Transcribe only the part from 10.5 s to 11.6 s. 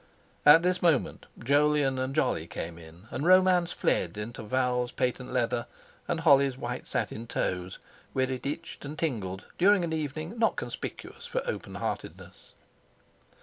conspicuous for